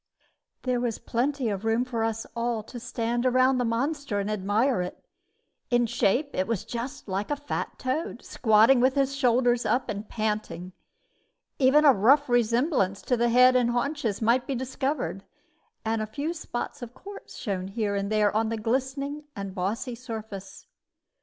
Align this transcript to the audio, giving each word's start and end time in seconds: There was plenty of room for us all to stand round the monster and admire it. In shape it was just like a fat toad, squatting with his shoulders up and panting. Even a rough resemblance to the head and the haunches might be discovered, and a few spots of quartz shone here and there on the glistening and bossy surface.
There 0.63 0.79
was 0.79 0.97
plenty 0.97 1.47
of 1.49 1.63
room 1.63 1.85
for 1.85 2.03
us 2.03 2.25
all 2.35 2.63
to 2.63 2.79
stand 2.79 3.23
round 3.23 3.59
the 3.59 3.63
monster 3.63 4.19
and 4.19 4.31
admire 4.31 4.81
it. 4.81 5.05
In 5.69 5.85
shape 5.85 6.31
it 6.33 6.47
was 6.47 6.65
just 6.65 7.07
like 7.07 7.29
a 7.29 7.35
fat 7.35 7.77
toad, 7.77 8.25
squatting 8.25 8.79
with 8.79 8.95
his 8.95 9.15
shoulders 9.15 9.63
up 9.63 9.89
and 9.89 10.09
panting. 10.09 10.71
Even 11.59 11.85
a 11.85 11.93
rough 11.93 12.27
resemblance 12.29 13.03
to 13.03 13.15
the 13.15 13.29
head 13.29 13.55
and 13.55 13.69
the 13.69 13.73
haunches 13.73 14.23
might 14.23 14.47
be 14.47 14.55
discovered, 14.55 15.23
and 15.85 16.01
a 16.01 16.07
few 16.07 16.33
spots 16.33 16.81
of 16.81 16.95
quartz 16.95 17.37
shone 17.37 17.67
here 17.67 17.95
and 17.95 18.11
there 18.11 18.35
on 18.35 18.49
the 18.49 18.57
glistening 18.57 19.25
and 19.35 19.53
bossy 19.53 19.93
surface. 19.93 20.65